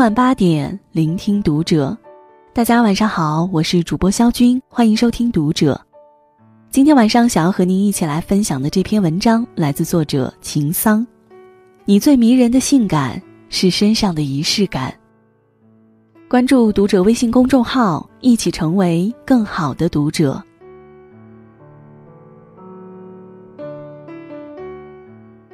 [0.00, 1.94] 晚八点，聆听读者。
[2.54, 5.78] 大家晚上好，我是主播肖军，欢迎收听读者。
[6.70, 11.06] 今天晚上想要和您一起来分享的这篇文章，来自作者秦桑。
[11.84, 13.20] 你最迷人的性感
[13.50, 14.90] 是身上的仪式感。
[16.30, 20.42] 关注读者微信公众号，一起成为更好的读者。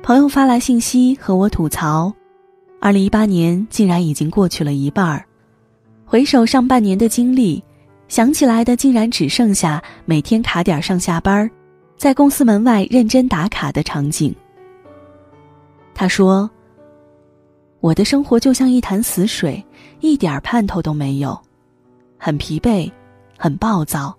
[0.00, 2.12] 朋友发来信息和我吐槽：，
[2.80, 5.24] 二零一八年竟然已经过去了一半儿，
[6.04, 7.62] 回首上半年的经历，
[8.06, 11.50] 想起来的竟然只剩下每天卡点上下班，
[11.96, 14.34] 在公司门外认真打卡的场景。
[15.92, 16.48] 他说
[17.80, 19.62] ：“我的生活就像一潭死水，
[19.98, 21.36] 一点盼头都没有，
[22.16, 22.90] 很疲惫，
[23.36, 24.16] 很暴躁。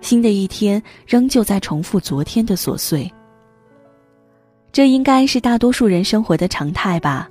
[0.00, 3.08] 新的一天仍旧在重复昨天的琐碎。”
[4.72, 7.30] 这应该是大多数人生活的常态吧，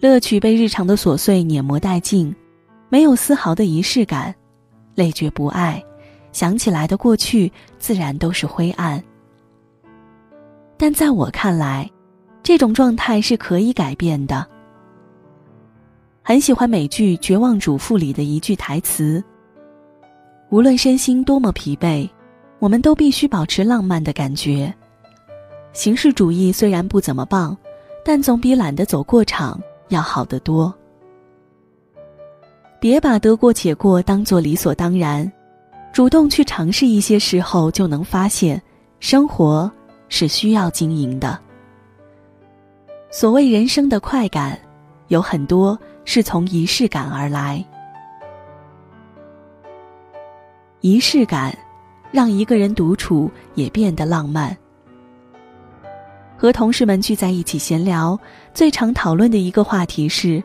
[0.00, 2.34] 乐趣被日常的琐碎碾磨殆尽，
[2.88, 4.34] 没有丝毫的仪式感，
[4.94, 5.82] 累觉不爱，
[6.32, 9.02] 想起来的过去自然都是灰暗。
[10.76, 11.90] 但在我看来，
[12.42, 14.46] 这种状态是可以改变的。
[16.22, 19.22] 很喜欢美剧《绝望主妇》里的一句台词
[20.50, 22.08] ：“无论身心多么疲惫，
[22.58, 24.72] 我们都必须保持浪漫的感觉。”
[25.72, 27.56] 形式主义虽然不怎么棒，
[28.04, 30.74] 但总比懒得走过场要好得多。
[32.78, 35.30] 别把得过且过当做理所当然，
[35.92, 38.62] 主动去尝试一些时候，就能发现，
[39.00, 39.70] 生活
[40.08, 41.38] 是需要经营的。
[43.10, 44.58] 所谓人生的快感，
[45.08, 47.64] 有很多是从仪式感而来。
[50.82, 51.56] 仪式感，
[52.12, 54.56] 让一个人独处也变得浪漫。
[56.36, 58.18] 和同事们聚在一起闲聊，
[58.52, 60.42] 最常讨论的一个话题是：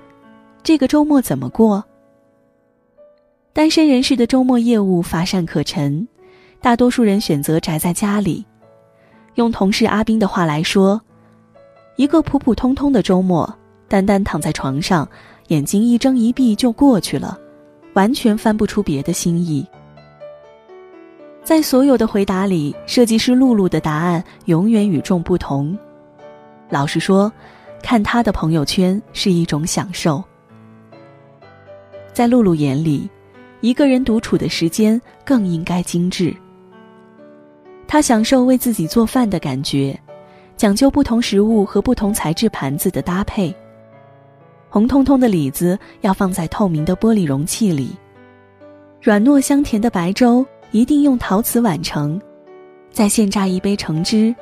[0.64, 1.84] 这个周末怎么过？
[3.54, 6.08] 单身人士的周末业务乏善可陈，
[6.62, 8.46] 大多数人选择宅在家里。
[9.36, 11.02] 用同事阿斌的话来说，
[11.98, 13.54] 一个普普通通的周末，
[13.90, 15.08] 单单躺在床上，
[15.50, 17.38] 眼睛一睁一闭就过去了，
[17.94, 19.68] 完全翻不出别的新意。
[21.44, 25.78] 在所有的回答里，设计师露露的答案永远与众不同。
[26.72, 27.32] 老实说，
[27.84, 30.24] 看他的朋友圈是一种享受。
[32.14, 33.08] 在露露眼里，
[33.60, 36.36] 一个人独处的时间更应该精致。
[37.88, 39.96] 他享受为自己做饭的感觉，
[40.56, 43.54] 讲究不同食物和不同材质盘子的搭配。
[44.70, 47.96] 红彤彤的李子要放在透明的玻璃容器里，
[49.02, 50.46] 软糯香甜的白粥。
[50.74, 52.18] 一定用陶瓷碗盛，
[52.94, 54.34] 再现榨一杯橙汁。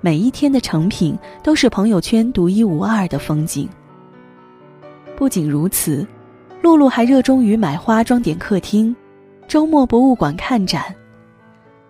[0.00, 3.68] 每一天的成品都是朋友圈独一无二的风景。
[5.16, 6.06] 不仅如此，
[6.62, 8.94] 露露还热衷于买花装点客厅，
[9.46, 10.94] 周末博物馆看展。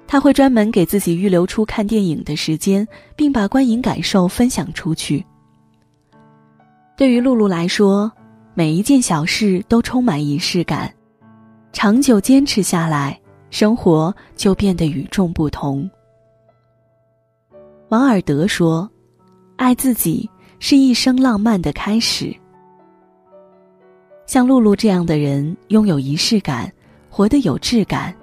[0.08, 5.24] 他会专门给自己预留出看电影的时间，并把观影感受分享出去。
[6.96, 8.10] 对于露露来说，
[8.54, 10.92] 每一件小事都充满仪式感，
[11.72, 13.16] 长久坚持下来。
[13.50, 15.88] 生活就变得与众不同。
[17.90, 18.88] 王尔德说
[19.58, 20.30] ：“爱自己
[20.60, 22.32] 是一生浪漫的开始。”
[24.26, 26.72] 像露露这样的人，拥有仪式感，
[27.10, 28.14] 活得有质感，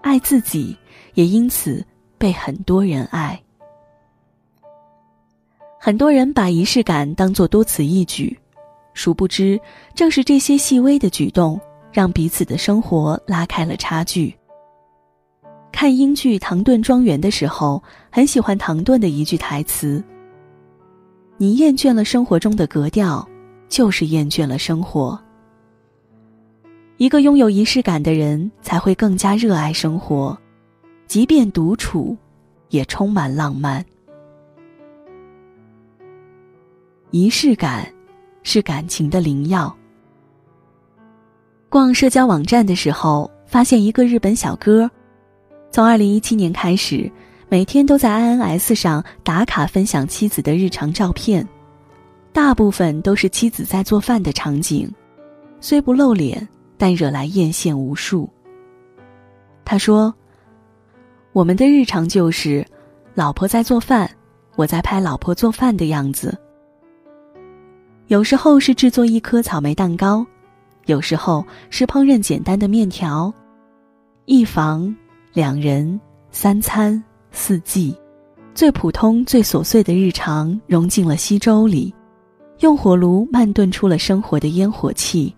[0.00, 0.74] 爱自己，
[1.12, 1.84] 也因此
[2.16, 3.38] 被很多人爱。
[5.78, 8.34] 很多人把仪式感当作多此一举，
[8.94, 9.60] 殊不知，
[9.94, 11.60] 正是这些细微的举动。
[11.92, 14.32] 让彼此的生活拉开了差距。
[15.80, 20.04] 看英剧《唐顿庄园》的时候，很喜欢唐顿的一句台词
[21.40, 23.26] ：“你厌倦了生活中的格调，
[23.66, 25.18] 就是厌倦了生活。”
[26.98, 30.36] 一个拥有仪式感的人，才会更加热爱生活，
[31.06, 32.14] 即便独处，
[32.68, 33.82] 也充满浪漫。
[37.10, 37.90] 仪式感，
[38.42, 39.74] 是感情的灵药。
[41.70, 44.90] 逛社交网站的时候，发现一个日本小哥，
[45.72, 47.10] 从二零一七年开始，
[47.48, 51.46] 每天都在 INS 上打卡分享妻子的日常照片，
[52.32, 54.90] 大部分都是妻子在做饭的场景，
[55.60, 56.46] 虽不露脸，
[56.76, 58.28] 但惹来艳羡无数。
[59.64, 60.12] 他说
[61.32, 62.66] ：“我们的日常就是，
[63.14, 64.10] 老婆在做饭，
[64.56, 66.36] 我在拍老婆做饭的样子。
[68.08, 70.26] 有时候是制作一颗草莓蛋糕。”
[70.86, 73.32] 有时候是烹饪简单的面条，
[74.24, 74.92] 一房
[75.32, 76.00] 两人
[76.32, 77.00] 三餐
[77.30, 77.96] 四季，
[78.52, 81.94] 最普通最琐碎的日常融进了稀粥里，
[82.58, 85.32] 用火炉慢炖出了生活的烟火气。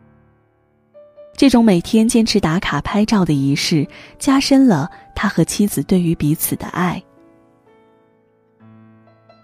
[1.37, 3.87] 这种每天坚持打卡拍照的仪式，
[4.19, 7.03] 加深了他和妻子对于彼此的爱。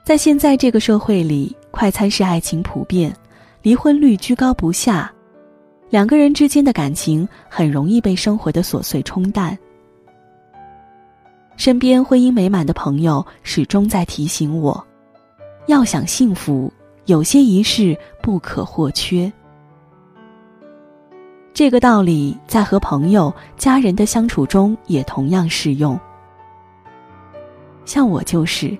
[0.02, 3.14] 在现在这个社会里，快餐式爱情普遍，
[3.60, 5.12] 离婚率居高不下，
[5.90, 9.56] 两个人之间的感情很容易被生活的琐碎冲淡。
[11.58, 14.82] 身边婚姻美满的朋友始终在提醒我，
[15.66, 16.72] 要想幸福，
[17.06, 19.30] 有些仪式不可或缺。
[21.52, 25.98] 这个道理在和朋友、家人的相处中也同样适用。
[27.84, 28.78] 像我就是，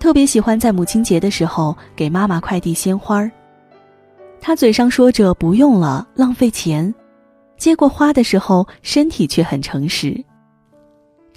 [0.00, 3.30] 特别喜欢在母亲节的时候给妈妈快递鲜花儿。
[4.40, 6.92] 她嘴上说着不用了，浪费钱，
[7.56, 10.20] 接过花的时候身体却很诚实。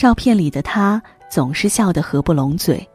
[0.01, 0.99] 照片里的他
[1.29, 2.89] 总是笑得合不拢嘴。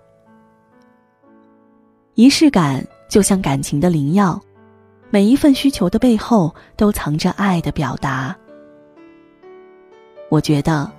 [2.15, 4.41] 仪式感就像感情的灵药。
[5.09, 8.37] 每一份需求的背后，都藏着爱的表达。
[10.31, 10.91] 我觉得，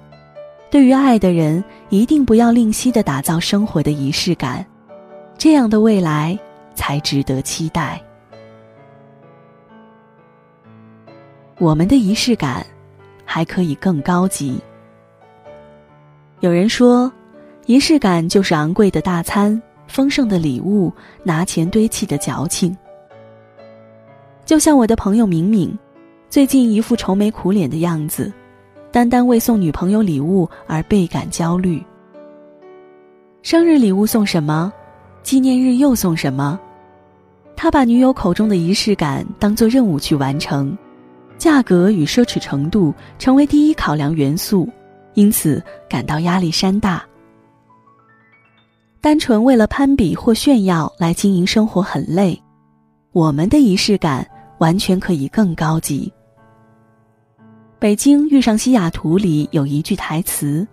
[0.72, 4.66] 对于爱的人，一定不要吝惜的打造生活的仪式感，
[5.38, 6.40] 这样的未来
[6.74, 8.02] 才值得期待。
[11.60, 12.66] 我们的仪式感
[13.26, 14.58] 还可以更高级。
[16.40, 17.12] 有人说，
[17.66, 20.94] 仪式感就是昂贵的大餐、丰盛的礼物、
[21.24, 22.78] 拿钱堆砌的矫情。
[24.46, 25.76] 就像我的朋友明明，
[26.30, 28.32] 最近一副愁眉苦脸的样子，
[28.92, 31.84] 单单为送女朋友礼物而倍感焦虑。
[33.42, 34.72] 生日礼物送什么？
[35.24, 36.60] 纪念日又送什么？
[37.56, 40.78] 他把女友口中的仪式感当做任务去完成，
[41.40, 44.70] 价格与奢侈程度成为第一考量元素，
[45.18, 47.04] 因此感到压力山大。
[49.02, 52.42] 单纯为了攀比或炫耀来经营生活很累，
[53.12, 54.26] 我们的仪式感。
[54.60, 56.12] 完全可以更高级。
[57.78, 60.68] 北京遇上西雅图里有一句台词：“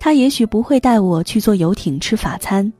[0.00, 2.72] 他也许不会带我去坐游艇吃法餐，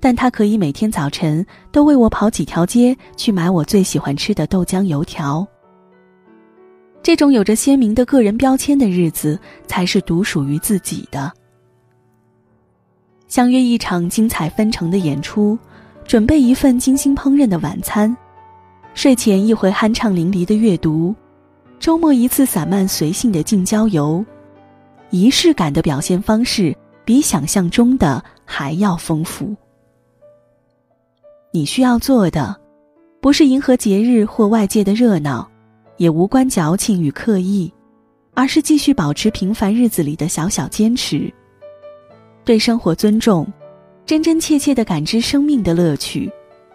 [0.00, 5.46] 但他可以每天早晨都为我跑几条街去买我最喜欢吃的豆浆油条。”
[7.04, 11.30] 这种有着鲜明的个人标签的日子，才是独属于自己的。
[13.28, 15.58] 相约一场精彩纷呈的演出，
[16.06, 18.16] 准备一份精心烹饪的晚餐。
[18.94, 21.14] 睡前一回酣畅淋漓的阅读，
[21.78, 24.24] 周末一次散漫随性的近郊游，
[25.10, 26.74] 仪式感的表现方式
[27.04, 29.54] 比想象中的还要丰富。
[31.52, 32.58] 你需要做的，
[33.20, 35.46] 不是迎合节日或外界的热闹，
[35.96, 37.72] 也无关矫情与刻意，
[38.34, 41.32] 而是继续保持平凡日子里的小小坚持，
[42.44, 43.46] 对生活尊重，
[44.06, 46.30] 真真切切的感知生命的乐趣，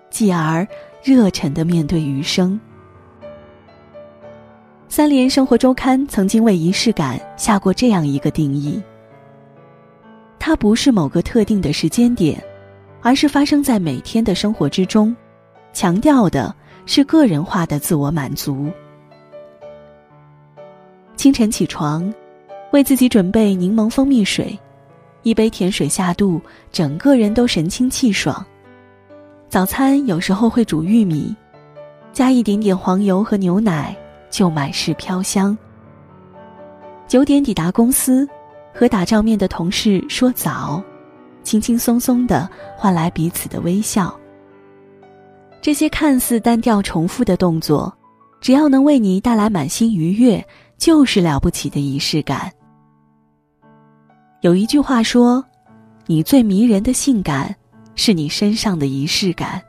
[0.10, 0.68] 继而。
[1.02, 2.60] 热忱的面对余生。
[4.90, 8.84] 三联生活周刊曾经为仪式感下过这样一个定义：
[10.38, 12.44] 它不是某个特定的时间点，
[13.02, 15.16] 而是发生在每天的生活之中，
[15.72, 16.54] 强调的
[16.86, 18.70] 是个人化的自我满足。
[21.20, 22.10] 清晨起床，
[22.72, 24.58] 为自己准备柠檬蜂蜜水，
[25.24, 26.40] 一杯甜水下肚，
[26.72, 28.46] 整个人都神清气爽。
[29.50, 31.36] 早餐有时候会煮玉米，
[32.14, 33.94] 加一点点黄油和牛奶，
[34.30, 35.58] 就满是飘香。
[37.06, 38.26] 九点抵达公司，
[38.74, 40.82] 和打照面的同事说早，
[41.44, 44.18] 轻轻松松的换来彼此的微笑。
[45.62, 47.94] 这些看似单调重复的动作，
[48.40, 50.42] 只要能为你带来满心愉悦，
[50.80, 52.52] 就是了不起的仪式感。
[54.42, 55.46] 有一句话说
[56.08, 57.56] ：“你最迷人的性感。”
[57.96, 59.62] 是你身上的仪式感，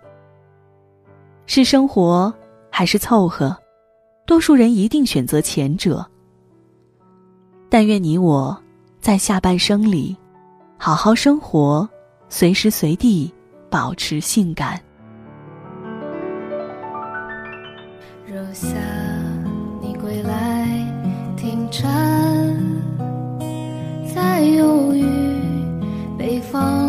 [1.46, 2.32] 是生活
[2.70, 3.56] 还是凑合？
[4.24, 6.08] 多数人一定选择前者。
[7.68, 8.56] 但愿你我
[9.00, 10.16] 在下半生里，
[10.78, 11.88] 好好生活，
[12.28, 13.34] 随时随地
[13.68, 14.80] 保持性感。
[21.70, 21.88] 站，
[24.12, 25.04] 在忧郁
[26.18, 26.79] 北方。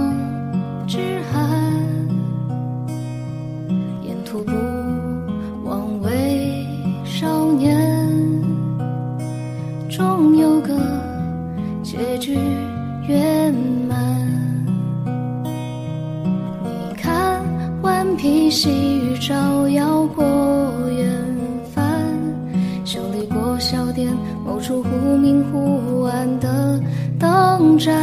[24.45, 26.79] 某处忽明忽暗的
[27.19, 27.93] 灯盏，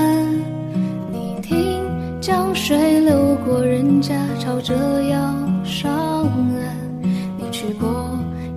[1.12, 1.83] 你听
[2.21, 2.54] 江。
[2.54, 5.16] 水流过人家，朝着要
[5.64, 6.76] 上岸。
[7.38, 7.88] 你去过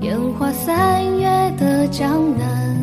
[0.02, 2.78] 烟花三月的江南，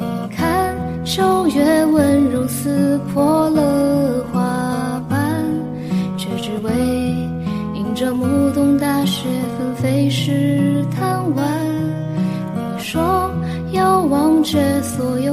[0.00, 0.04] 你
[0.36, 5.18] 看秋月温柔撕破了花瓣，
[6.18, 6.70] 却只为
[7.74, 11.46] 迎着暮冬大雪纷飞时贪玩。
[12.90, 13.32] 说
[13.70, 15.32] 要忘却所有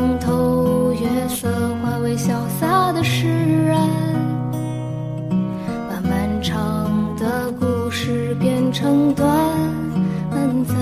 [0.00, 1.46] 从头月色
[1.82, 3.78] 化为潇洒的释然，
[5.90, 9.28] 把漫长的故事变成短
[10.64, 10.74] 暂，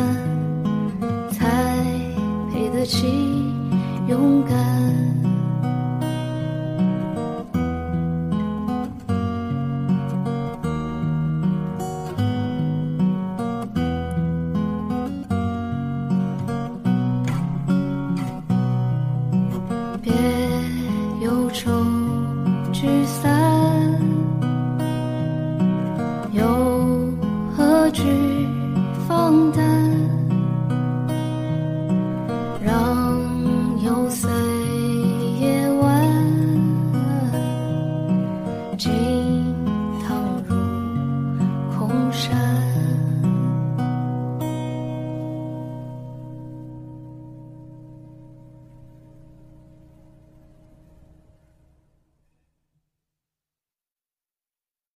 [1.33, 1.75] 才
[2.53, 3.09] 配得起
[4.07, 4.78] 勇敢。